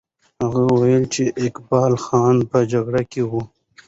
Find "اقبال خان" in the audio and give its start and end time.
1.45-2.35